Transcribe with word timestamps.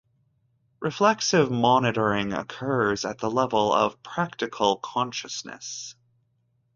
Reflexive 0.79 1.51
monitoring 1.51 2.33
occurs 2.33 3.05
at 3.05 3.19
the 3.19 3.29
level 3.29 3.71
of 3.71 4.01
practical 4.01 4.77
consciousness. 4.77 5.93